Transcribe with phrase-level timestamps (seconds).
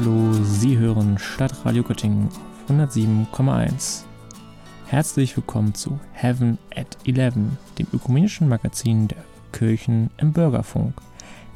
[0.00, 4.04] hallo, Sie hören Stadtradio Göttingen auf 107,1.
[4.86, 7.34] Herzlich willkommen zu Heaven at 11,
[7.78, 10.94] dem ökumenischen Magazin der Kirchen im Bürgerfunk.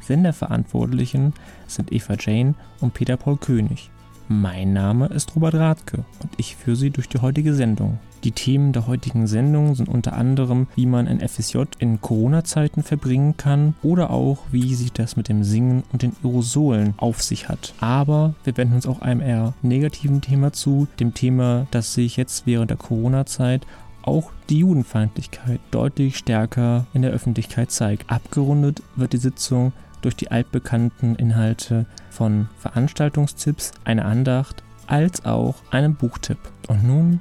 [0.01, 1.33] Senderverantwortlichen
[1.65, 3.89] sind Eva Jane und Peter Paul König.
[4.27, 7.99] Mein Name ist Robert Rathke und ich führe Sie durch die heutige Sendung.
[8.23, 13.37] Die Themen der heutigen Sendung sind unter anderem, wie man ein FSJ in Corona-Zeiten verbringen
[13.37, 17.75] kann oder auch, wie sich das mit dem Singen und den Aerosolen auf sich hat.
[17.79, 22.47] Aber wir wenden uns auch einem eher negativen Thema zu, dem Thema, das sich jetzt
[22.47, 23.67] während der Corona-Zeit
[24.01, 28.09] auch die Judenfeindlichkeit deutlich stärker in der Öffentlichkeit zeigt.
[28.09, 29.71] Abgerundet wird die Sitzung
[30.05, 36.37] durch die altbekannten Inhalte von Veranstaltungstipps, einer Andacht als auch einem Buchtipp.
[36.67, 37.19] Und nun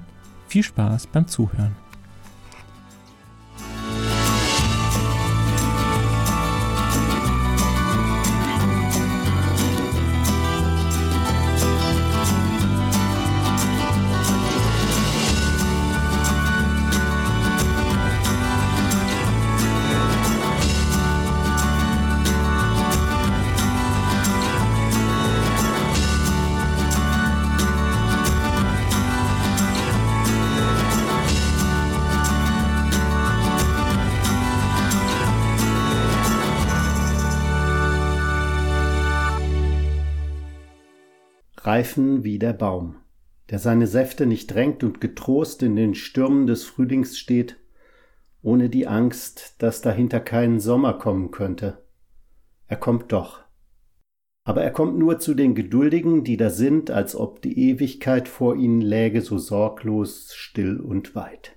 [0.49, 1.84] viel Spaß beim Zuhören.
[41.67, 42.97] Reifen wie der Baum,
[43.51, 47.57] der seine Säfte nicht drängt und getrost in den Stürmen des Frühlings steht,
[48.43, 51.83] ohne die Angst, dass dahinter kein Sommer kommen könnte.
[52.67, 53.45] Er kommt doch.
[54.47, 58.57] Aber er kommt nur zu den Geduldigen, die da sind, als ob die Ewigkeit vor
[58.57, 61.57] ihnen läge, so sorglos, still und weit.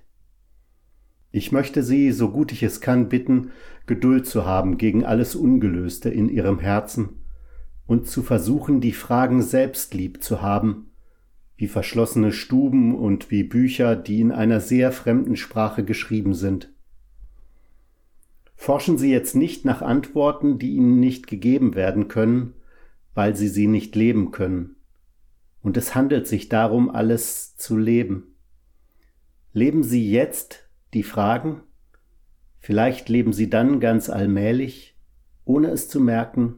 [1.30, 3.50] Ich möchte Sie, so gut ich es kann, bitten,
[3.86, 7.17] Geduld zu haben gegen alles Ungelöste in Ihrem Herzen,
[7.88, 10.90] und zu versuchen, die Fragen selbst lieb zu haben,
[11.56, 16.70] wie verschlossene Stuben und wie Bücher, die in einer sehr fremden Sprache geschrieben sind.
[18.54, 22.52] Forschen Sie jetzt nicht nach Antworten, die Ihnen nicht gegeben werden können,
[23.14, 24.76] weil Sie sie nicht leben können.
[25.62, 28.36] Und es handelt sich darum, alles zu leben.
[29.54, 31.62] Leben Sie jetzt die Fragen?
[32.58, 34.94] Vielleicht leben Sie dann ganz allmählich,
[35.46, 36.56] ohne es zu merken,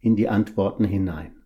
[0.00, 1.36] in die Antworten hinein.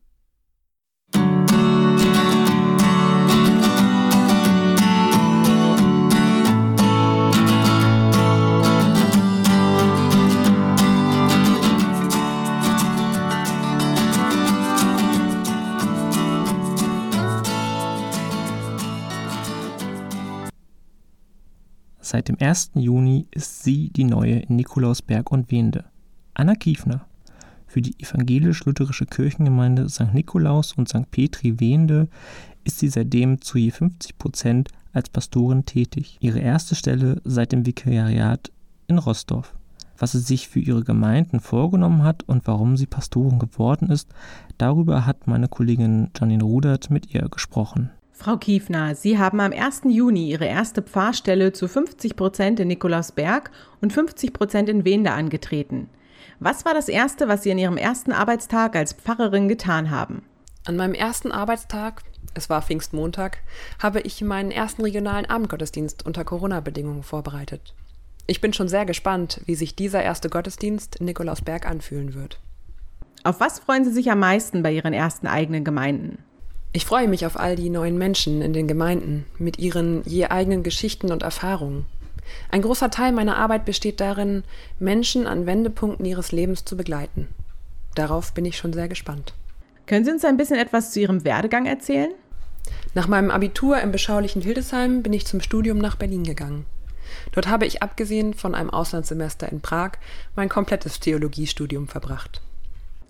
[22.01, 22.73] Seit dem 1.
[22.75, 25.87] Juni ist sie die neue in Nikolausberg und Wende.
[26.35, 27.07] Anna Kiefner
[27.75, 30.15] für die evangelisch-lutherische Kirchengemeinde St.
[30.15, 31.11] Nikolaus und St.
[31.11, 32.07] Petri Wehende
[32.63, 36.17] ist sie seitdem zu je 50 Prozent als Pastorin tätig.
[36.21, 38.53] Ihre erste Stelle seit dem Vikariat
[38.87, 39.57] in Rostorf.
[39.99, 44.09] Was sie sich für ihre Gemeinden vorgenommen hat und warum sie Pastorin geworden ist,
[44.57, 47.91] darüber hat meine Kollegin Janine Rudert mit ihr gesprochen.
[48.13, 49.83] Frau Kiefner, Sie haben am 1.
[49.89, 55.89] Juni Ihre erste Pfarrstelle zu 50 Prozent in Nikolausberg und 50 Prozent in Wende angetreten.
[56.41, 60.23] Was war das Erste, was Sie an Ihrem ersten Arbeitstag als Pfarrerin getan haben?
[60.67, 62.03] An meinem ersten Arbeitstag,
[62.35, 63.39] es war Pfingstmontag,
[63.83, 67.75] habe ich meinen ersten regionalen Abendgottesdienst unter Corona-Bedingungen vorbereitet.
[68.27, 72.41] Ich bin schon sehr gespannt, wie sich dieser erste Gottesdienst in Nikolausberg anfühlen wird.
[73.23, 76.19] Auf was freuen Sie sich am meisten bei Ihren ersten eigenen Gemeinden?
[76.77, 80.65] Ich freue mich auf all die neuen Menschen in den Gemeinden mit ihren je eigenen
[80.65, 81.87] Geschichten und Erfahrungen.
[82.51, 84.45] Ein großer Teil meiner Arbeit besteht darin,
[84.79, 87.29] Menschen an Wendepunkten ihres Lebens zu begleiten.
[87.95, 89.35] Darauf bin ich schon sehr gespannt.
[89.87, 92.11] Können Sie uns ein bisschen etwas zu Ihrem Werdegang erzählen?
[92.95, 96.67] Nach meinem Abitur im beschaulichen Hildesheim bin ich zum Studium nach Berlin gegangen.
[97.33, 99.93] Dort habe ich abgesehen von einem Auslandssemester in Prag
[100.37, 102.41] mein komplettes Theologiestudium verbracht.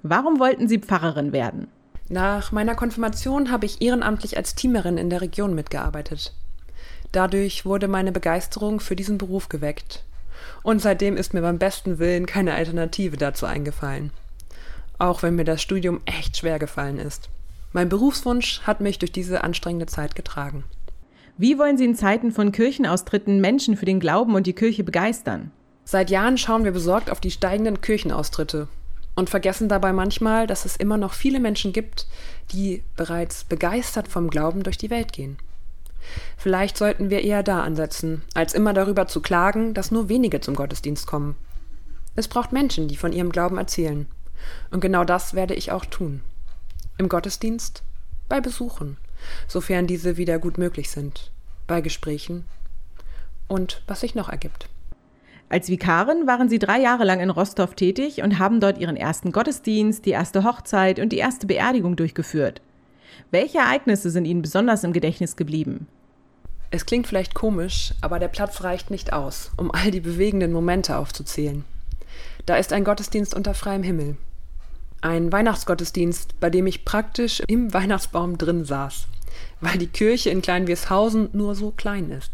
[0.03, 1.69] Warum wollten Sie Pfarrerin werden?
[2.09, 6.35] Nach meiner Konfirmation habe ich ehrenamtlich als Teamerin in der Region mitgearbeitet.
[7.15, 10.03] Dadurch wurde meine Begeisterung für diesen Beruf geweckt.
[10.65, 14.11] Und seitdem ist mir beim besten Willen keine Alternative dazu eingefallen.
[14.99, 17.29] Auch wenn mir das Studium echt schwer gefallen ist.
[17.73, 20.65] Mein Berufswunsch hat mich durch diese anstrengende Zeit getragen.
[21.39, 25.53] Wie wollen Sie in Zeiten von Kirchenaustritten Menschen für den Glauben und die Kirche begeistern?
[25.85, 28.67] Seit Jahren schauen wir besorgt auf die steigenden Kirchenaustritte
[29.15, 32.09] und vergessen dabei manchmal, dass es immer noch viele Menschen gibt,
[32.51, 35.37] die bereits begeistert vom Glauben durch die Welt gehen.
[36.37, 40.55] Vielleicht sollten wir eher da ansetzen, als immer darüber zu klagen, dass nur wenige zum
[40.55, 41.37] Gottesdienst kommen.
[42.17, 44.07] Es braucht Menschen, die von ihrem Glauben erzählen.
[44.71, 46.23] Und genau das werde ich auch tun.
[46.99, 47.83] Im Gottesdienst?
[48.29, 48.97] Bei Besuchen,
[49.49, 51.31] sofern diese wieder gut möglich sind.
[51.67, 52.45] Bei Gesprächen.
[53.49, 54.69] Und was sich noch ergibt.
[55.49, 59.31] Als Vikarin waren sie drei Jahre lang in Rostov tätig und haben dort ihren ersten
[59.31, 62.61] Gottesdienst, die erste Hochzeit und die erste Beerdigung durchgeführt.
[63.31, 65.87] Welche Ereignisse sind Ihnen besonders im Gedächtnis geblieben?
[66.71, 70.97] Es klingt vielleicht komisch, aber der Platz reicht nicht aus, um all die bewegenden Momente
[70.97, 71.65] aufzuzählen.
[72.47, 74.17] Da ist ein Gottesdienst unter freiem Himmel.
[75.01, 79.07] Ein Weihnachtsgottesdienst, bei dem ich praktisch im Weihnachtsbaum drin saß,
[79.61, 82.33] weil die Kirche in Kleinwirshausen nur so klein ist.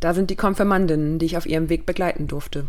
[0.00, 2.68] Da sind die Konfirmandinnen, die ich auf ihrem Weg begleiten durfte.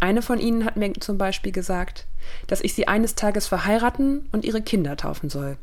[0.00, 2.06] Eine von ihnen hat mir zum Beispiel gesagt,
[2.46, 5.56] dass ich sie eines Tages verheiraten und ihre Kinder taufen soll.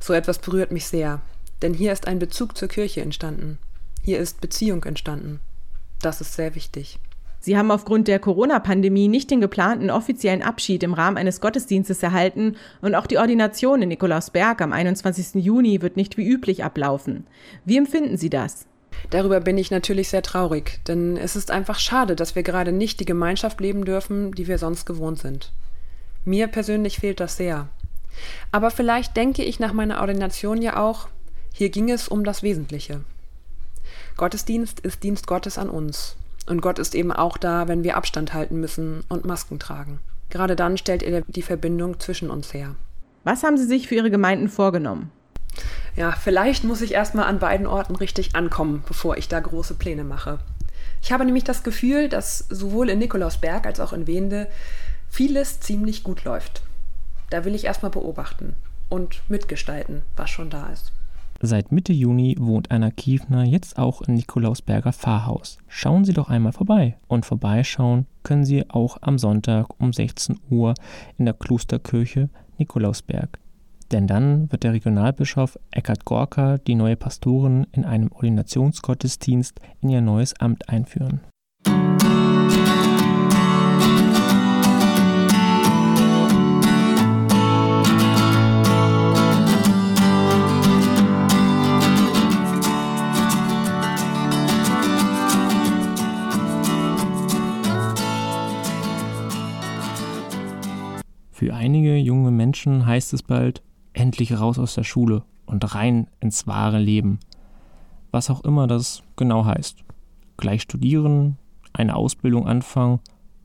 [0.00, 1.20] So etwas berührt mich sehr,
[1.62, 3.58] denn hier ist ein Bezug zur Kirche entstanden.
[4.02, 5.40] Hier ist Beziehung entstanden.
[6.00, 6.98] Das ist sehr wichtig.
[7.40, 12.56] Sie haben aufgrund der Corona-Pandemie nicht den geplanten offiziellen Abschied im Rahmen eines Gottesdienstes erhalten
[12.80, 15.42] und auch die Ordination in Nikolausberg am 21.
[15.44, 17.26] Juni wird nicht wie üblich ablaufen.
[17.64, 18.66] Wie empfinden Sie das?
[19.10, 22.98] Darüber bin ich natürlich sehr traurig, denn es ist einfach schade, dass wir gerade nicht
[22.98, 25.52] die Gemeinschaft leben dürfen, die wir sonst gewohnt sind.
[26.24, 27.68] Mir persönlich fehlt das sehr.
[28.52, 31.08] Aber vielleicht denke ich nach meiner Ordination ja auch,
[31.52, 33.00] hier ging es um das Wesentliche.
[34.16, 36.16] Gottesdienst ist Dienst Gottes an uns.
[36.46, 40.00] Und Gott ist eben auch da, wenn wir Abstand halten müssen und Masken tragen.
[40.30, 42.74] Gerade dann stellt er die Verbindung zwischen uns her.
[43.24, 45.10] Was haben Sie sich für Ihre Gemeinden vorgenommen?
[45.96, 50.04] Ja, vielleicht muss ich erstmal an beiden Orten richtig ankommen, bevor ich da große Pläne
[50.04, 50.38] mache.
[51.02, 54.48] Ich habe nämlich das Gefühl, dass sowohl in Nikolausberg als auch in Wende
[55.08, 56.62] vieles ziemlich gut läuft.
[57.30, 58.54] Da will ich erstmal beobachten
[58.88, 60.92] und mitgestalten, was schon da ist.
[61.40, 65.58] Seit Mitte Juni wohnt Anna Kiefner jetzt auch im Nikolausberger Pfarrhaus.
[65.68, 66.96] Schauen Sie doch einmal vorbei.
[67.06, 70.74] Und vorbeischauen können Sie auch am Sonntag um 16 Uhr
[71.16, 73.38] in der Klosterkirche Nikolausberg.
[73.92, 80.00] Denn dann wird der Regionalbischof Eckhard Gorka die neue Pastorin in einem Ordinationsgottesdienst in ihr
[80.00, 81.20] neues Amt einführen.
[101.38, 103.62] Für einige junge Menschen heißt es bald,
[103.92, 107.20] endlich raus aus der Schule und rein ins wahre Leben.
[108.10, 109.84] Was auch immer das genau heißt.
[110.36, 111.36] Gleich studieren,
[111.72, 112.98] eine Ausbildung anfangen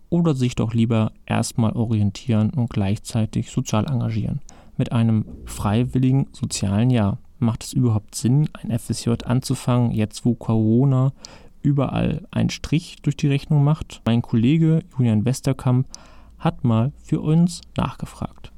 [0.10, 4.42] oder sich doch lieber erstmal orientieren und gleichzeitig sozial engagieren.
[4.76, 7.20] Mit einem freiwilligen sozialen Jahr.
[7.38, 11.14] Macht es überhaupt Sinn, ein FSJ anzufangen, jetzt wo Corona
[11.62, 14.02] überall einen Strich durch die Rechnung macht?
[14.04, 15.86] Mein Kollege Julian Westerkamp
[16.44, 18.52] hat mal für uns nachgefragt.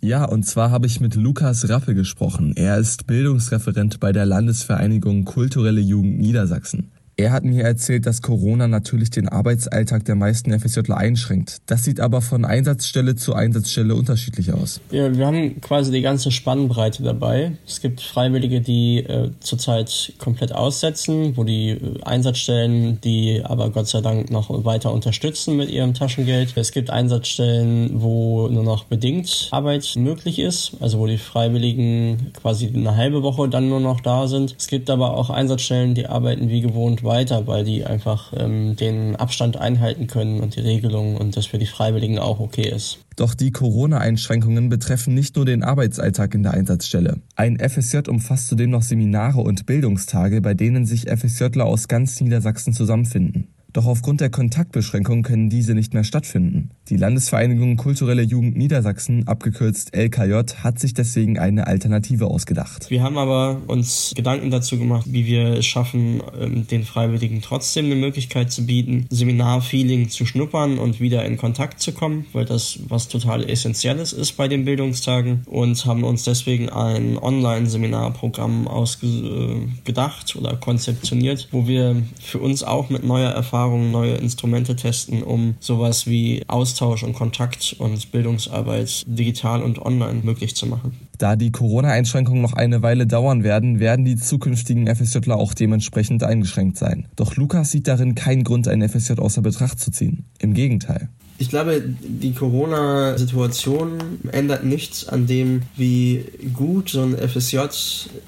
[0.00, 2.54] Ja, und zwar habe ich mit Lukas Rappe gesprochen.
[2.56, 6.90] Er ist Bildungsreferent bei der Landesvereinigung Kulturelle Jugend Niedersachsen.
[7.22, 11.58] Er hat mir erzählt, dass Corona natürlich den Arbeitsalltag der meisten FSJler einschränkt.
[11.66, 14.80] Das sieht aber von Einsatzstelle zu Einsatzstelle unterschiedlich aus.
[14.90, 17.52] Ja, wir haben quasi die ganze Spannbreite dabei.
[17.64, 23.86] Es gibt Freiwillige, die äh, zurzeit komplett aussetzen, wo die äh, Einsatzstellen, die aber Gott
[23.86, 26.56] sei Dank noch weiter unterstützen mit ihrem Taschengeld.
[26.56, 32.66] Es gibt Einsatzstellen, wo nur noch bedingt Arbeit möglich ist, also wo die Freiwilligen quasi
[32.74, 34.56] eine halbe Woche dann nur noch da sind.
[34.58, 37.11] Es gibt aber auch Einsatzstellen, die arbeiten wie gewohnt weiter,
[37.46, 41.66] weil die einfach ähm, den Abstand einhalten können und die Regelungen und das für die
[41.66, 42.98] Freiwilligen auch okay ist.
[43.16, 47.20] Doch die Corona-Einschränkungen betreffen nicht nur den Arbeitsalltag in der Einsatzstelle.
[47.36, 52.72] Ein FSJ umfasst zudem noch Seminare und Bildungstage, bei denen sich FSJler aus ganz Niedersachsen
[52.72, 53.48] zusammenfinden.
[53.72, 56.70] Doch aufgrund der Kontaktbeschränkung können diese nicht mehr stattfinden.
[56.90, 62.90] Die Landesvereinigung Kulturelle Jugend Niedersachsen, abgekürzt LKJ, hat sich deswegen eine Alternative ausgedacht.
[62.90, 67.86] Wir haben aber uns Gedanken dazu gemacht, wie wir es schaffen, ähm, den Freiwilligen trotzdem
[67.86, 72.78] eine Möglichkeit zu bieten, Seminarfeeling zu schnuppern und wieder in Kontakt zu kommen, weil das
[72.88, 80.56] was total Essentielles ist bei den Bildungstagen und haben uns deswegen ein Online-Seminarprogramm ausgedacht oder
[80.56, 86.08] konzeptioniert, wo wir für uns auch mit neuer Erfahrung Erfahrungen, neue Instrumente testen, um sowas
[86.08, 90.98] wie Austausch und Kontakt und Bildungsarbeit digital und online möglich zu machen.
[91.18, 96.76] Da die Corona-Einschränkungen noch eine Weile dauern werden, werden die zukünftigen FSJler auch dementsprechend eingeschränkt
[96.76, 97.06] sein.
[97.14, 100.24] Doch Lukas sieht darin keinen Grund, ein FSJ außer Betracht zu ziehen.
[100.40, 101.08] Im Gegenteil.
[101.42, 107.58] Ich glaube, die Corona-Situation ändert nichts an dem, wie gut so ein FSJ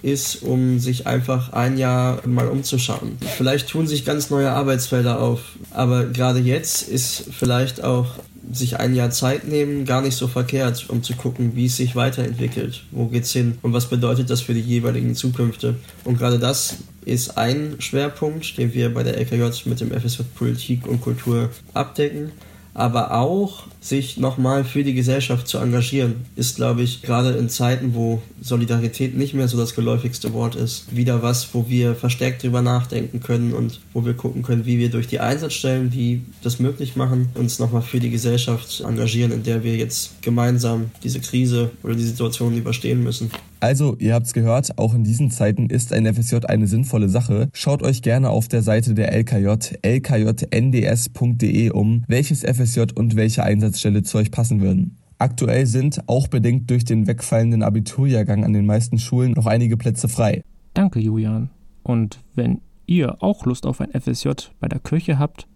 [0.02, 3.12] ist, um sich einfach ein Jahr mal umzuschauen.
[3.37, 8.16] Vielleicht tun sich ganz neue Arbeitsfelder auf, aber gerade jetzt ist vielleicht auch
[8.50, 11.94] sich ein Jahr Zeit nehmen, gar nicht so verkehrt, um zu gucken, wie es sich
[11.94, 15.76] weiterentwickelt, wo geht's hin und was bedeutet das für die jeweiligen Zukünfte.
[16.02, 20.88] Und gerade das ist ein Schwerpunkt, den wir bei der LKJ mit dem FSJ Politik
[20.88, 22.33] und Kultur abdecken
[22.74, 27.94] aber auch sich nochmal für die Gesellschaft zu engagieren, ist, glaube ich, gerade in Zeiten,
[27.94, 32.62] wo Solidarität nicht mehr so das geläufigste Wort ist, wieder was, wo wir verstärkt drüber
[32.62, 36.96] nachdenken können und wo wir gucken können, wie wir durch die Einsatzstellen, die das möglich
[36.96, 41.94] machen, uns nochmal für die Gesellschaft engagieren, in der wir jetzt gemeinsam diese Krise oder
[41.94, 43.30] die Situation überstehen müssen.
[43.64, 47.49] Also, ihr habt's gehört, auch in diesen Zeiten ist ein FSJ eine sinnvolle Sache.
[47.54, 54.02] Schaut euch gerne auf der Seite der LKJ, lkjnds.de um, welches FSJ und welche Einsatzstelle
[54.02, 54.99] zu euch passen würden.
[55.16, 60.09] Aktuell sind, auch bedingt durch den wegfallenden Abiturjahrgang an den meisten Schulen, noch einige Plätze
[60.09, 60.42] frei.
[60.75, 61.49] Danke, Julian.
[61.83, 65.49] Und wenn ihr auch Lust auf ein FSJ bei der Kirche habt,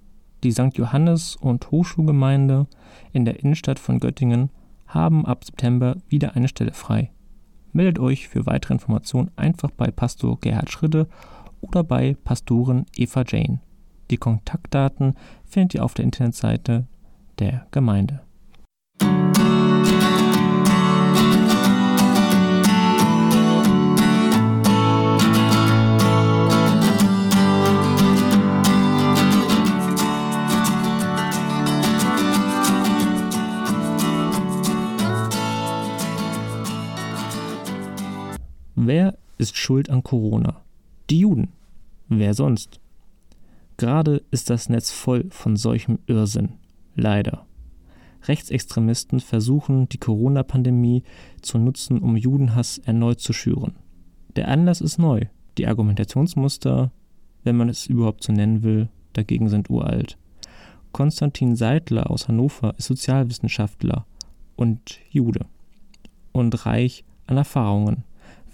[0.45, 0.79] die St.
[0.79, 2.69] Johannes und Hochschulgemeinde
[3.13, 4.49] in der Innenstadt von Göttingen
[4.87, 7.11] haben ab September wieder eine Stelle frei.
[7.79, 11.07] Meldet euch für weitere Informationen einfach bei Pastor Gerhard Schritte
[11.61, 13.61] oder bei Pastorin Eva Jane.
[14.11, 16.89] Die Kontaktdaten findet ihr auf der Internetseite
[17.39, 18.23] der Gemeinde.
[39.39, 40.63] Ist schuld an Corona?
[41.09, 41.53] Die Juden.
[42.09, 42.81] Wer sonst?
[43.77, 46.55] Gerade ist das Netz voll von solchem Irrsinn.
[46.97, 47.47] Leider.
[48.25, 51.05] Rechtsextremisten versuchen, die Corona-Pandemie
[51.41, 53.77] zu nutzen, um Judenhass erneut zu schüren.
[54.35, 55.27] Der Anlass ist neu.
[55.57, 56.91] Die Argumentationsmuster,
[57.45, 60.19] wenn man es überhaupt so nennen will, dagegen sind uralt.
[60.91, 64.07] Konstantin Seidler aus Hannover ist Sozialwissenschaftler
[64.57, 65.47] und Jude
[66.33, 68.05] und reich an Erfahrungen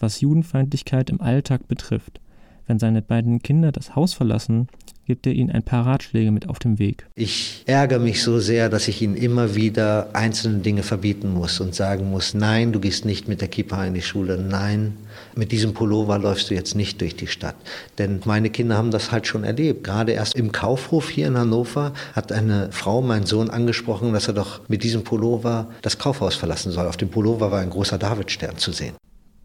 [0.05, 2.21] was Judenfeindlichkeit im Alltag betrifft.
[2.67, 4.69] Wenn seine beiden Kinder das Haus verlassen,
[5.07, 7.07] gibt er ihnen ein paar Ratschläge mit auf dem Weg.
[7.15, 11.75] Ich ärgere mich so sehr, dass ich ihnen immer wieder einzelne Dinge verbieten muss und
[11.75, 14.97] sagen muss, nein, du gehst nicht mit der Kippa in die Schule, nein,
[15.35, 17.57] mit diesem Pullover läufst du jetzt nicht durch die Stadt.
[17.99, 19.85] Denn meine Kinder haben das halt schon erlebt.
[19.85, 24.35] Gerade erst im Kaufhof hier in Hannover hat eine Frau meinen Sohn angesprochen, dass er
[24.35, 26.87] doch mit diesem Pullover das Kaufhaus verlassen soll.
[26.87, 28.95] Auf dem Pullover war ein großer Davidstern zu sehen.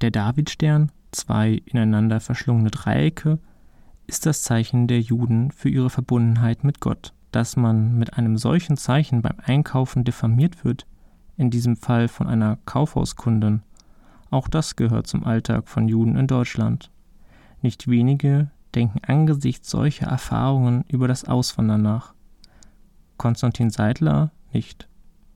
[0.01, 3.39] Der Davidstern, zwei ineinander verschlungene Dreiecke,
[4.07, 7.13] ist das Zeichen der Juden für ihre Verbundenheit mit Gott.
[7.31, 10.87] Dass man mit einem solchen Zeichen beim Einkaufen diffamiert wird,
[11.37, 13.61] in diesem Fall von einer Kaufhauskundin,
[14.31, 16.91] auch das gehört zum Alltag von Juden in Deutschland.
[17.61, 22.13] Nicht wenige denken angesichts solcher Erfahrungen über das Auswandern nach.
[23.17, 24.87] Konstantin Seidler nicht.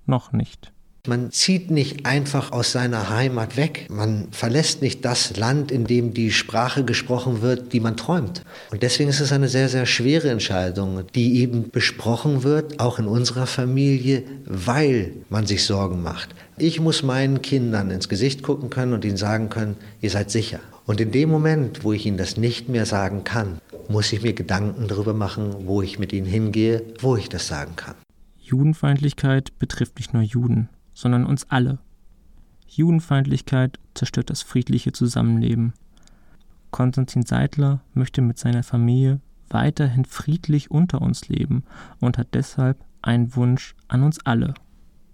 [0.05, 0.72] Noch nicht.
[1.05, 3.87] Man zieht nicht einfach aus seiner Heimat weg.
[3.89, 8.45] Man verlässt nicht das Land, in dem die Sprache gesprochen wird, die man träumt.
[8.71, 13.07] Und deswegen ist es eine sehr, sehr schwere Entscheidung, die eben besprochen wird, auch in
[13.07, 16.29] unserer Familie, weil man sich Sorgen macht.
[16.57, 20.61] Ich muss meinen Kindern ins Gesicht gucken können und ihnen sagen können, ihr seid sicher.
[20.85, 24.31] Und in dem Moment, wo ich ihnen das nicht mehr sagen kann, muss ich mir
[24.31, 27.95] Gedanken darüber machen, wo ich mit ihnen hingehe, wo ich das sagen kann.
[28.39, 31.79] Judenfeindlichkeit betrifft nicht nur Juden sondern uns alle.
[32.67, 35.73] Judenfeindlichkeit zerstört das friedliche Zusammenleben.
[36.71, 39.19] Konstantin Seidler möchte mit seiner Familie
[39.49, 41.63] weiterhin friedlich unter uns leben
[41.99, 44.55] und hat deshalb einen Wunsch an uns alle.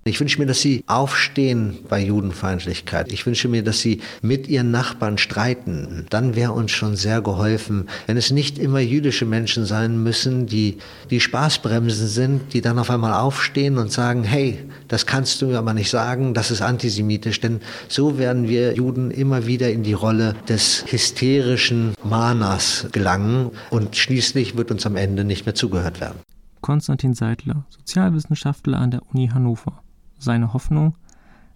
[0.10, 3.14] Ich wünsche mir, dass sie aufstehen bei Judenfeindlichkeit.
[3.14, 6.08] Ich wünsche mir, dass sie mit ihren Nachbarn streiten.
[6.10, 10.80] Dann wäre uns schon sehr geholfen, wenn es nicht immer jüdische Menschen sein müssen, die
[11.12, 15.60] die Spaßbremsen sind, die dann auf einmal aufstehen und sagen, hey, das kannst du mir
[15.60, 17.40] aber nicht sagen, das ist antisemitisch.
[17.40, 23.96] Denn so werden wir Juden immer wieder in die Rolle des hysterischen Mahners gelangen und
[23.96, 26.18] schließlich wird uns am Ende nicht mehr zugehört werden.
[26.62, 29.84] Konstantin Seidler, Sozialwissenschaftler an der Uni Hannover
[30.20, 30.96] seine Hoffnung,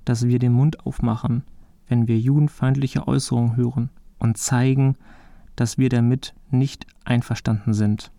[0.05, 1.43] dass wir den Mund aufmachen,
[1.88, 3.89] wenn wir judenfeindliche Äußerungen hören
[4.20, 4.96] und zeigen,
[5.55, 8.12] dass wir damit nicht einverstanden sind.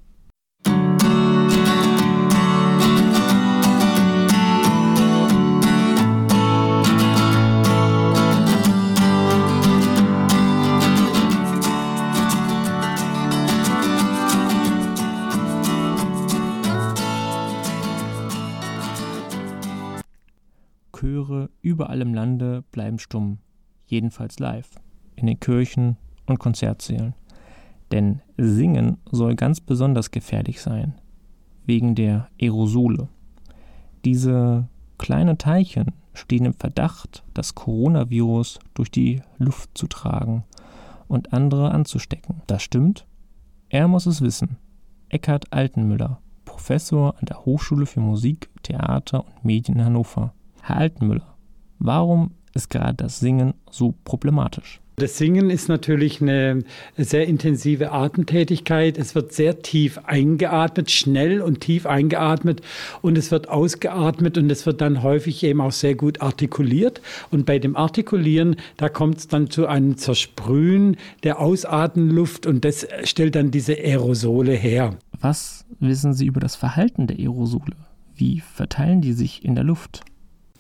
[21.65, 23.39] Überall im Lande bleiben stumm,
[23.87, 24.71] jedenfalls live,
[25.17, 27.15] in den Kirchen und Konzertsälen.
[27.91, 30.95] Denn Singen soll ganz besonders gefährlich sein,
[31.67, 33.09] wegen der Aerosole.
[34.05, 34.69] Diese
[34.99, 40.45] kleinen Teilchen stehen im Verdacht, das Coronavirus durch die Luft zu tragen
[41.09, 42.43] und andere anzustecken.
[42.47, 43.07] Das stimmt?
[43.69, 44.57] Er muss es wissen.
[45.09, 50.33] Eckhard Altenmüller, Professor an der Hochschule für Musik, Theater und Medien in Hannover.
[50.63, 51.34] Herr Altenmüller,
[51.79, 54.81] warum ist gerade das Singen so problematisch?
[54.97, 56.63] Das Singen ist natürlich eine
[56.97, 58.97] sehr intensive Atemtätigkeit.
[58.97, 62.61] Es wird sehr tief eingeatmet, schnell und tief eingeatmet
[63.03, 67.01] und es wird ausgeatmet und es wird dann häufig eben auch sehr gut artikuliert.
[67.33, 72.87] Und bei dem Artikulieren, da kommt es dann zu einem Zersprühen der Ausatemluft und das
[73.03, 74.97] stellt dann diese Aerosole her.
[75.21, 77.75] Was wissen Sie über das Verhalten der Aerosole?
[78.15, 80.03] Wie verteilen die sich in der Luft?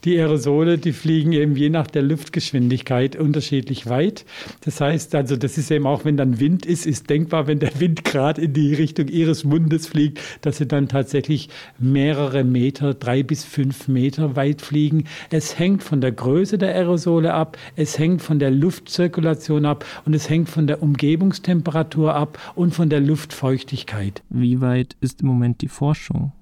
[0.04, 4.26] Die Aerosole, die fliegen eben je nach der Luftgeschwindigkeit unterschiedlich weit.
[4.61, 7.80] Das heißt also, das ist eben auch, wenn dann Wind ist, ist denkbar, wenn der
[7.80, 13.23] Wind gerade in die Richtung Ihres Mundes fliegt, dass sie dann tatsächlich mehrere Meter, drei
[13.23, 15.04] bis fünf Meter weit fliegen.
[15.30, 20.12] Es hängt von der Größe der Aerosole ab, es hängt von der Luftzirkulation ab und
[20.12, 24.23] es hängt von der Umgebungstemperatur ab und von der Luftfeuchtigkeit.
[24.28, 26.32] Wie weit ist im Moment die Forschung?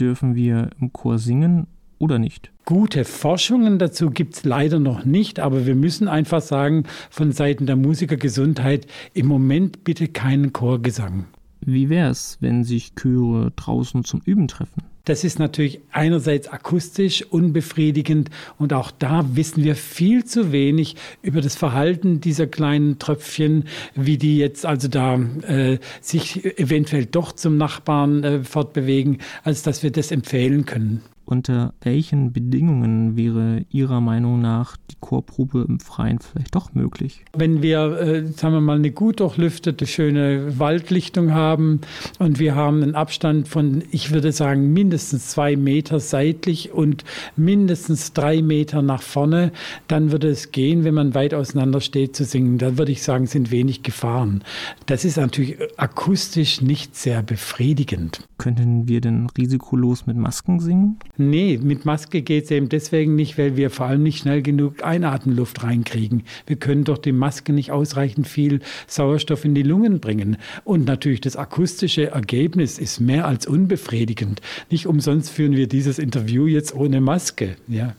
[0.00, 1.66] Dürfen wir im Chor singen
[2.02, 2.50] oder nicht?
[2.64, 7.66] Gute Forschungen dazu gibt es leider noch nicht, aber wir müssen einfach sagen, von Seiten
[7.66, 11.26] der Musikergesundheit im Moment bitte keinen Chorgesang.
[11.60, 14.82] Wie wäre es, wenn sich Chöre draußen zum Üben treffen?
[15.04, 21.40] Das ist natürlich einerseits akustisch unbefriedigend und auch da wissen wir viel zu wenig über
[21.40, 27.56] das Verhalten dieser kleinen Tröpfchen, wie die jetzt also da äh, sich eventuell doch zum
[27.56, 31.02] Nachbarn äh, fortbewegen, als dass wir das empfehlen können.
[31.32, 37.24] Unter welchen Bedingungen wäre Ihrer Meinung nach die Chorprobe im Freien vielleicht doch möglich?
[37.34, 41.80] Wenn wir, äh, sagen wir mal, eine gut durchlüftete, schöne Waldlichtung haben
[42.18, 47.02] und wir haben einen Abstand von, ich würde sagen, mindestens zwei Meter seitlich und
[47.34, 49.52] mindestens drei Meter nach vorne,
[49.88, 52.58] dann würde es gehen, wenn man weit auseinander steht, zu singen.
[52.58, 54.44] Da würde ich sagen, sind wenig Gefahren.
[54.84, 58.28] Das ist natürlich akustisch nicht sehr befriedigend.
[58.36, 60.98] Könnten wir denn risikolos mit Masken singen?
[61.30, 64.84] Nee, mit Maske geht es eben deswegen nicht, weil wir vor allem nicht schnell genug
[64.84, 66.22] Einatemluft reinkriegen.
[66.46, 70.36] Wir können durch die Maske nicht ausreichend viel Sauerstoff in die Lungen bringen.
[70.64, 74.40] Und natürlich das akustische Ergebnis ist mehr als unbefriedigend.
[74.70, 77.56] Nicht umsonst führen wir dieses Interview jetzt ohne Maske.
[77.68, 77.94] Ja.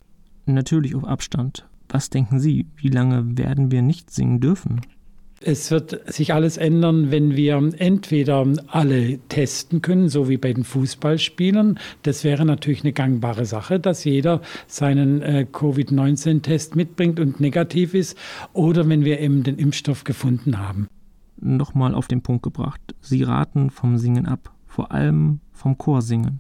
[0.46, 1.66] Natürlich auf Abstand.
[1.90, 4.82] Was denken Sie, wie lange werden wir nicht singen dürfen?
[5.46, 10.64] Es wird sich alles ändern, wenn wir entweder alle testen können, so wie bei den
[10.64, 11.80] Fußballspielern.
[12.04, 18.18] Das wäre natürlich eine gangbare Sache, dass jeder seinen äh, Covid-19-Test mitbringt und negativ ist,
[18.54, 20.88] oder wenn wir eben den Impfstoff gefunden haben.
[21.42, 22.82] Nochmal auf den Punkt gebracht.
[23.02, 26.40] Sie raten vom Singen ab, vor allem vom Chorsingen.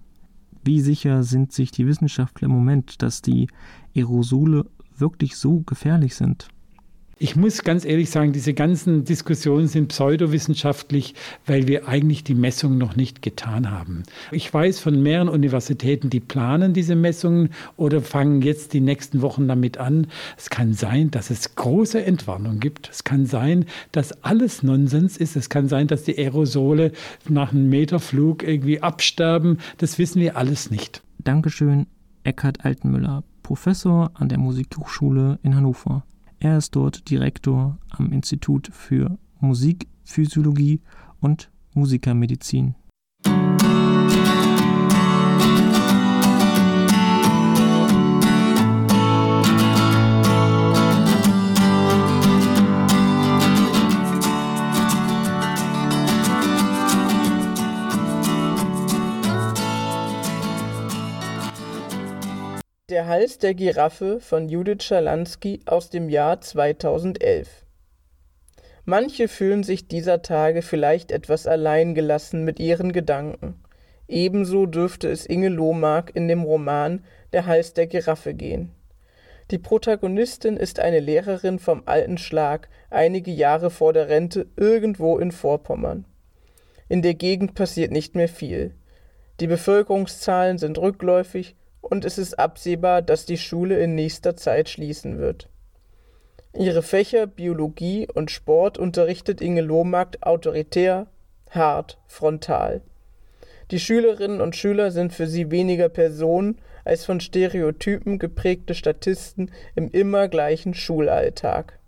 [0.63, 3.47] Wie sicher sind sich die Wissenschaftler im Moment, dass die
[3.93, 6.47] Aerosole wirklich so gefährlich sind?
[7.19, 11.13] Ich muss ganz ehrlich sagen, diese ganzen Diskussionen sind pseudowissenschaftlich,
[11.45, 14.01] weil wir eigentlich die Messungen noch nicht getan haben.
[14.31, 19.47] Ich weiß von mehreren Universitäten, die planen diese Messungen oder fangen jetzt die nächsten Wochen
[19.47, 20.07] damit an.
[20.37, 22.89] Es kann sein, dass es große Entwarnung gibt.
[22.89, 25.35] Es kann sein, dass alles Nonsens ist.
[25.35, 26.93] Es kann sein, dass die Aerosole
[27.29, 29.59] nach einem Meterflug irgendwie absterben.
[29.77, 31.03] Das wissen wir alles nicht.
[31.19, 31.85] Dankeschön,
[32.23, 36.03] Eckhard Altenmüller, Professor an der Musikhochschule in Hannover.
[36.43, 40.81] Er ist dort Direktor am Institut für Musikphysiologie
[41.21, 42.75] und Musikermedizin.
[62.93, 67.65] Der Hals der Giraffe von Judith Schalansky aus dem Jahr 2011.
[68.85, 73.59] Manche fühlen sich dieser Tage vielleicht etwas alleingelassen mit ihren Gedanken.
[74.07, 78.69] Ebenso dürfte es Inge Lohmark in dem Roman Der Hals der Giraffe gehen.
[79.49, 85.31] Die Protagonistin ist eine Lehrerin vom alten Schlag, einige Jahre vor der Rente irgendwo in
[85.31, 86.05] Vorpommern.
[86.89, 88.75] In der Gegend passiert nicht mehr viel.
[89.39, 95.19] Die Bevölkerungszahlen sind rückläufig und es ist absehbar, dass die Schule in nächster Zeit schließen
[95.19, 95.49] wird.
[96.57, 101.07] Ihre Fächer Biologie und Sport unterrichtet Inge Lohmarkt autoritär,
[101.49, 102.81] hart, frontal.
[103.71, 109.89] Die Schülerinnen und Schüler sind für sie weniger Personen als von Stereotypen geprägte Statisten im
[109.91, 111.79] immer gleichen Schulalltag.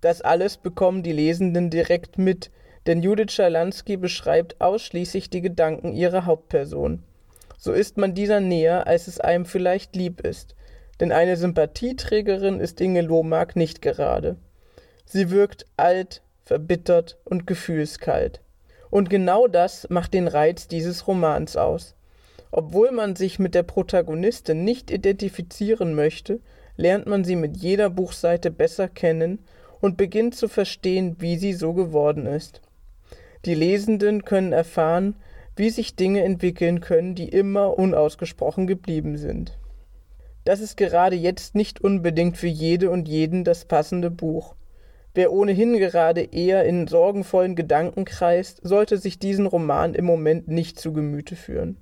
[0.00, 2.50] Das alles bekommen die Lesenden direkt mit,
[2.86, 7.02] denn Judith Schalansky beschreibt ausschließlich die Gedanken ihrer Hauptperson.
[7.56, 10.54] So ist man dieser näher, als es einem vielleicht lieb ist.
[11.00, 14.36] Denn eine Sympathieträgerin ist Inge Lohmark nicht gerade.
[15.06, 18.40] Sie wirkt alt, verbittert und gefühlskalt.
[18.90, 21.94] Und genau das macht den Reiz dieses Romans aus.
[22.52, 26.38] Obwohl man sich mit der Protagonistin nicht identifizieren möchte,
[26.76, 29.40] lernt man sie mit jeder Buchseite besser kennen
[29.80, 32.60] und beginnt zu verstehen, wie sie so geworden ist.
[33.44, 35.16] Die Lesenden können erfahren,
[35.56, 39.58] wie sich Dinge entwickeln können, die immer unausgesprochen geblieben sind.
[40.44, 44.54] Das ist gerade jetzt nicht unbedingt für jede und jeden das passende Buch.
[45.14, 50.78] Wer ohnehin gerade eher in sorgenvollen Gedanken kreist, sollte sich diesen Roman im Moment nicht
[50.78, 51.76] zu Gemüte führen.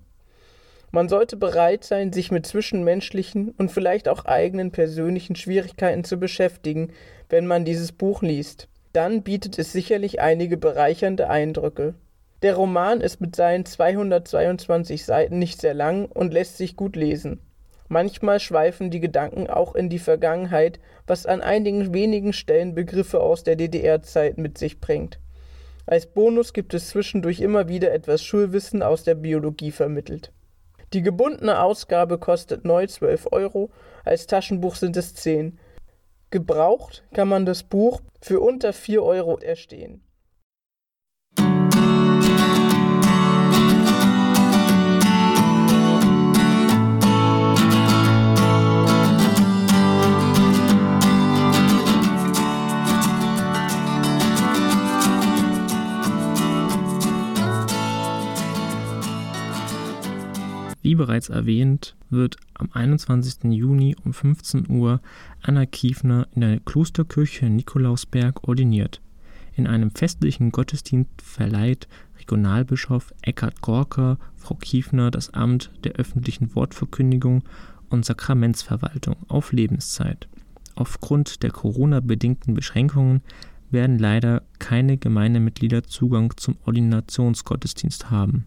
[0.91, 6.93] Man sollte bereit sein, sich mit zwischenmenschlichen und vielleicht auch eigenen persönlichen Schwierigkeiten zu beschäftigen,
[7.31, 8.69] wenn man dieses Buch liest.
[8.93, 11.95] Dann bietet es sicherlich einige bereichernde Eindrücke.
[12.43, 17.41] Der Roman ist mit seinen 222 Seiten nicht sehr lang und lässt sich gut lesen.
[17.87, 23.45] Manchmal schweifen die Gedanken auch in die Vergangenheit, was an einigen wenigen Stellen Begriffe aus
[23.45, 25.21] der DDR-Zeit mit sich bringt.
[25.87, 30.33] Als Bonus gibt es zwischendurch immer wieder etwas Schulwissen aus der Biologie vermittelt.
[30.93, 33.71] Die gebundene Ausgabe kostet neu 12 Euro,
[34.05, 35.61] als Taschenbuch sind es 10.
[36.31, 40.03] Gebraucht kann man das Buch für unter 4 Euro erstehen.
[60.93, 63.45] Wie bereits erwähnt, wird am 21.
[63.45, 65.01] Juni um 15 Uhr
[65.41, 69.01] Anna Kiefner in der Klosterkirche Nikolausberg ordiniert.
[69.55, 77.43] In einem festlichen Gottesdienst verleiht Regionalbischof Eckhard Gorker Frau Kiefner das Amt der öffentlichen Wortverkündigung
[77.89, 80.29] und Sakramentsverwaltung auf Lebenszeit.
[80.75, 83.23] Aufgrund der Corona-bedingten Beschränkungen
[83.71, 88.45] werden leider keine Gemeindemitglieder Zugang zum Ordinationsgottesdienst haben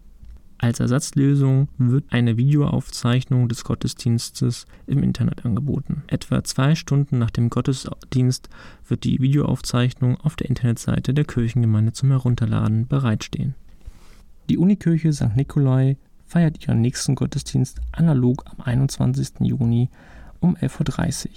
[0.65, 6.03] als Ersatzlösung wird eine Videoaufzeichnung des Gottesdienstes im Internet angeboten.
[6.07, 8.49] Etwa zwei Stunden nach dem Gottesdienst
[8.87, 13.53] wird die Videoaufzeichnung auf der Internetseite der Kirchengemeinde zum Herunterladen bereitstehen.
[14.49, 15.35] Die Unikirche St.
[15.35, 19.41] Nikolai feiert ihren nächsten Gottesdienst analog am 21.
[19.41, 19.89] Juni
[20.39, 21.31] um 11.30 Uhr.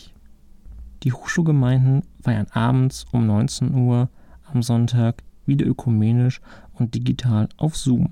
[1.03, 4.09] Die Hochschulgemeinden feiern abends um 19 Uhr
[4.51, 6.41] am Sonntag wieder ökumenisch
[6.73, 8.11] und digital auf Zoom.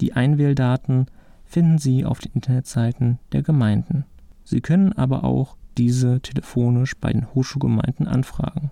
[0.00, 1.06] Die Einwähldaten
[1.44, 4.04] finden Sie auf den Internetseiten der Gemeinden.
[4.44, 8.70] Sie können aber auch diese telefonisch bei den Hochschulgemeinden anfragen.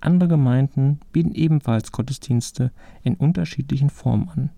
[0.00, 4.50] Andere Gemeinden bieten ebenfalls Gottesdienste in unterschiedlichen Formen an.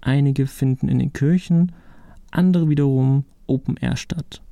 [0.00, 1.72] Einige finden in den Kirchen,
[2.30, 4.42] andere wiederum Open Air statt.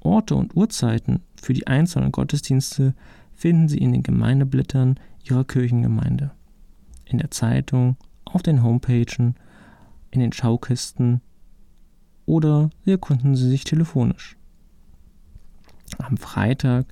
[0.00, 2.94] Orte und Uhrzeiten für die einzelnen Gottesdienste
[3.34, 6.30] finden Sie in den Gemeindeblättern Ihrer Kirchengemeinde,
[7.04, 9.34] in der Zeitung, auf den Homepagen
[10.10, 11.20] in den Schaukisten
[12.26, 14.36] oder Sie erkunden sie sich telefonisch.
[15.98, 16.86] Am Freitag,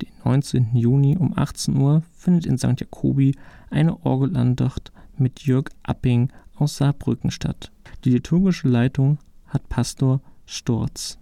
[0.00, 0.76] den 19.
[0.76, 2.80] Juni um 18 Uhr, findet in St.
[2.80, 3.34] Jakobi
[3.70, 7.72] eine Orgelandacht mit Jörg Apping aus Saarbrücken statt.
[8.04, 11.18] Die liturgische Leitung hat Pastor Storz.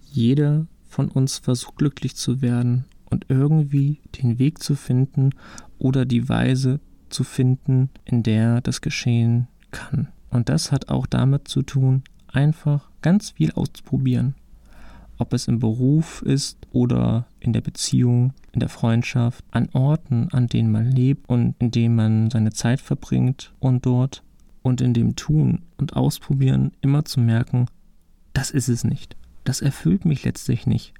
[0.00, 5.30] Jeder von uns versucht glücklich zu werden und irgendwie den Weg zu finden
[5.78, 10.08] oder die Weise zu finden, in der das geschehen kann.
[10.36, 14.34] Und das hat auch damit zu tun, einfach ganz viel auszuprobieren.
[15.16, 20.46] Ob es im Beruf ist oder in der Beziehung, in der Freundschaft, an Orten, an
[20.46, 24.22] denen man lebt und in denen man seine Zeit verbringt und dort
[24.60, 27.64] und in dem Tun und Ausprobieren immer zu merken,
[28.34, 29.16] das ist es nicht.
[29.44, 30.92] Das erfüllt mich letztlich nicht.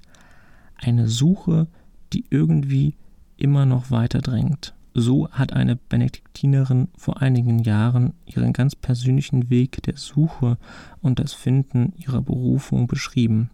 [0.77, 1.67] Eine Suche,
[2.11, 2.95] die irgendwie
[3.37, 4.73] immer noch weiter drängt.
[4.99, 10.57] So hat eine Benediktinerin vor einigen Jahren ihren ganz persönlichen Weg der Suche
[11.03, 13.51] und das Finden ihrer Berufung beschrieben.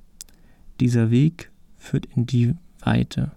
[0.80, 3.32] Dieser Weg führt in die Weite.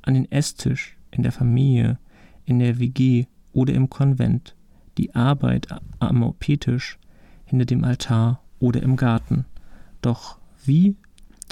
[0.00, 1.98] An den Esstisch, in der Familie,
[2.46, 4.56] in der WG oder im Konvent,
[4.96, 5.68] die Arbeit
[5.98, 6.98] am OP-Tisch,
[7.44, 9.44] hinter dem Altar oder im Garten.
[10.00, 10.96] Doch wie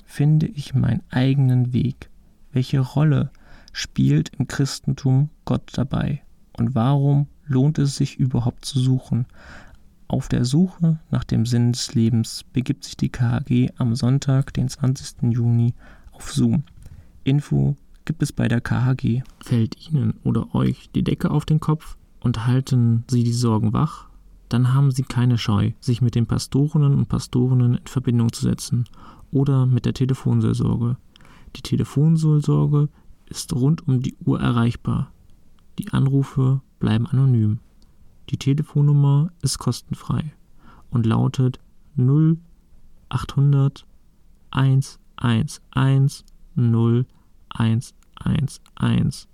[0.07, 2.09] finde ich meinen eigenen Weg?
[2.53, 3.31] Welche Rolle
[3.75, 6.23] spielt im Christentum Gott dabei?
[6.57, 9.27] Und warum lohnt es sich überhaupt zu suchen?
[10.09, 14.71] Auf der Suche nach dem Sinn des Lebens begibt sich die KHG am Sonntag, den
[14.71, 15.35] 20.
[15.35, 15.75] Juni,
[16.13, 16.63] auf Zoom.
[17.25, 19.23] Info gibt es bei der KHG.
[19.43, 24.09] Fällt Ihnen oder euch die Decke auf den Kopf und halten Sie die Sorgen wach?
[24.55, 28.85] dann haben Sie keine Scheu, sich mit den Pastorinnen und Pastorinnen in Verbindung zu setzen
[29.33, 30.97] oder mit der Telefonseelsorge.
[31.57, 32.89] Die Telefonseelsorge
[33.27, 35.13] ist rund um die Uhr erreichbar.
[35.79, 37.59] Die Anrufe bleiben anonym.
[38.31, 40.33] Die Telefonnummer ist kostenfrei
[40.91, 41.61] und lautet
[41.97, 43.87] 0800
[44.51, 46.25] 111
[46.57, 49.29] 0111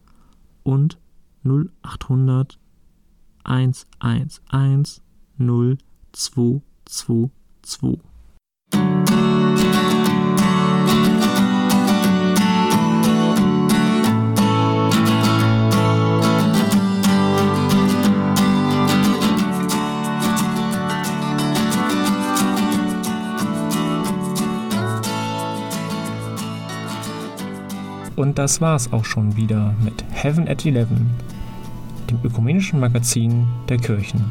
[0.63, 0.99] und
[1.45, 2.59] 0800
[3.45, 4.41] 111
[5.39, 8.10] 0222.
[28.21, 31.09] Und das war's auch schon wieder mit Heaven at Eleven,
[32.11, 34.27] dem ökumenischen Magazin der Kirchen.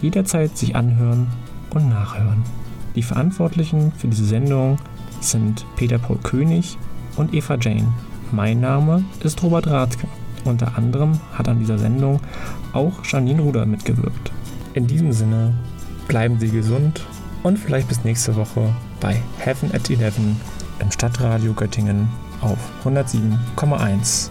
[0.00, 1.28] jederzeit sich anhören
[1.70, 2.42] und nachhören.
[2.96, 4.78] Die Verantwortlichen für diese Sendung
[5.20, 6.76] sind Peter Paul König
[7.16, 7.92] und Eva Jane.
[8.30, 10.06] Mein Name ist Robert Rathke.
[10.44, 12.20] Unter anderem hat an dieser Sendung
[12.72, 14.32] auch Janine Ruder mitgewirkt.
[14.74, 15.54] In diesem Sinne,
[16.08, 17.06] bleiben Sie gesund
[17.42, 20.14] und vielleicht bis nächste Woche bei Heaven at 11
[20.78, 22.08] im Stadtradio Göttingen
[22.40, 24.30] auf 107,1.